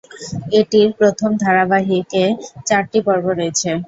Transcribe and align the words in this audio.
এটির 0.59 0.89
প্রথম 0.99 1.29
ধারাবাহিকে 1.43 2.23
চারটি 2.67 2.99
পর্ব 3.07 3.25
রয়েছে। 3.31 3.69